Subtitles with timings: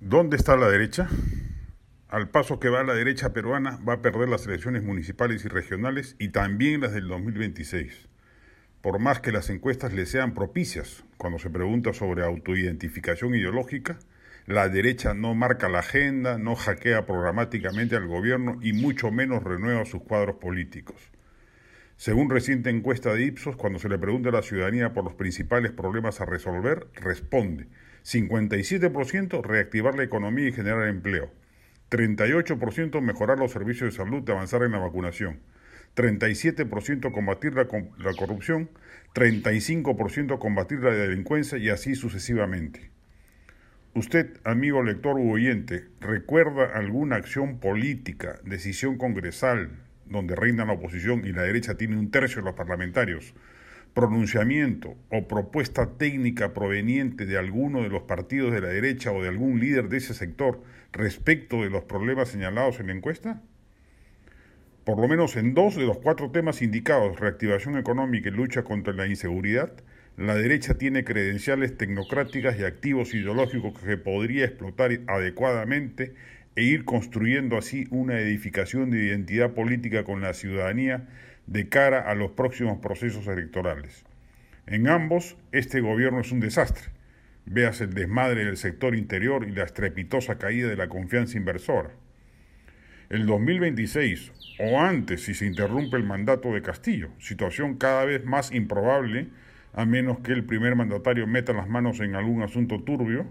[0.00, 1.08] ¿Dónde está la derecha?
[2.08, 6.14] Al paso que va la derecha peruana va a perder las elecciones municipales y regionales
[6.20, 8.08] y también las del 2026.
[8.80, 13.98] Por más que las encuestas le sean propicias cuando se pregunta sobre autoidentificación ideológica,
[14.46, 19.84] la derecha no marca la agenda, no hackea programáticamente al gobierno y mucho menos renueva
[19.84, 21.10] sus cuadros políticos.
[21.96, 25.72] Según reciente encuesta de Ipsos, cuando se le pregunta a la ciudadanía por los principales
[25.72, 27.66] problemas a resolver, responde
[28.08, 31.30] 57% reactivar la economía y generar empleo,
[31.90, 35.40] 38% mejorar los servicios de salud y avanzar en la vacunación,
[35.94, 38.70] 37% combatir la, la corrupción,
[39.14, 42.90] 35% combatir la delincuencia y así sucesivamente.
[43.92, 49.70] Usted, amigo lector u oyente, ¿recuerda alguna acción política, decisión congresal,
[50.06, 53.34] donde reina la oposición y la derecha tiene un tercio de los parlamentarios,
[53.98, 59.28] pronunciamiento o propuesta técnica proveniente de alguno de los partidos de la derecha o de
[59.28, 63.42] algún líder de ese sector respecto de los problemas señalados en la encuesta?
[64.84, 68.92] Por lo menos en dos de los cuatro temas indicados, reactivación económica y lucha contra
[68.92, 69.72] la inseguridad,
[70.16, 76.14] la derecha tiene credenciales tecnocráticas y activos ideológicos que podría explotar adecuadamente
[76.54, 81.08] e ir construyendo así una edificación de identidad política con la ciudadanía
[81.48, 84.04] de cara a los próximos procesos electorales.
[84.66, 86.90] En ambos, este gobierno es un desastre.
[87.46, 91.90] Veas el desmadre del sector interior y la estrepitosa caída de la confianza inversora.
[93.08, 98.52] El 2026, o antes si se interrumpe el mandato de Castillo, situación cada vez más
[98.52, 99.28] improbable,
[99.72, 103.26] a menos que el primer mandatario meta las manos en algún asunto turbio,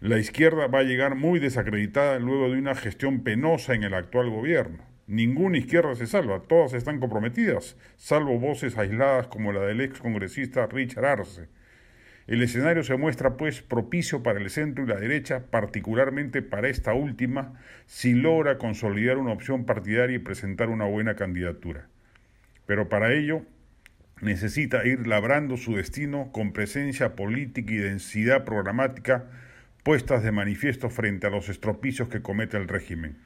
[0.00, 4.30] la izquierda va a llegar muy desacreditada luego de una gestión penosa en el actual
[4.30, 4.95] gobierno.
[5.08, 10.66] Ninguna izquierda se salva, todas están comprometidas, salvo voces aisladas como la del ex congresista
[10.66, 11.46] Richard Arce.
[12.26, 16.92] El escenario se muestra pues propicio para el centro y la derecha, particularmente para esta
[16.92, 17.54] última,
[17.86, 21.86] si logra consolidar una opción partidaria y presentar una buena candidatura.
[22.66, 23.42] Pero para ello
[24.20, 29.26] necesita ir labrando su destino con presencia política y densidad programática
[29.84, 33.25] puestas de manifiesto frente a los estropicios que comete el régimen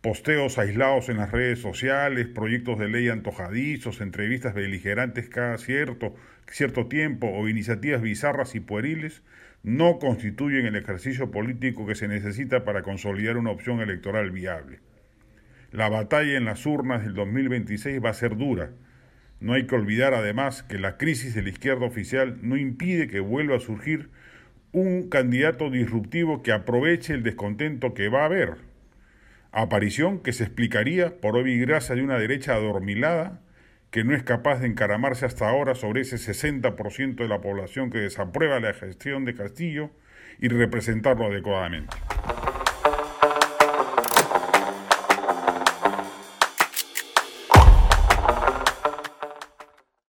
[0.00, 6.14] posteos aislados en las redes sociales, proyectos de ley antojadizos, entrevistas beligerantes cada cierto,
[6.46, 9.22] cierto tiempo o iniciativas bizarras y pueriles
[9.62, 14.78] no constituyen el ejercicio político que se necesita para consolidar una opción electoral viable.
[15.70, 18.70] La batalla en las urnas del 2026 va a ser dura.
[19.38, 23.20] No hay que olvidar además que la crisis de la izquierda oficial no impide que
[23.20, 24.08] vuelva a surgir
[24.72, 28.69] un candidato disruptivo que aproveche el descontento que va a haber
[29.52, 33.40] aparición que se explicaría por obvia gracia de una derecha adormilada
[33.90, 37.98] que no es capaz de encaramarse hasta ahora sobre ese 60% de la población que
[37.98, 39.90] desaprueba la gestión de Castillo
[40.38, 41.96] y representarlo adecuadamente.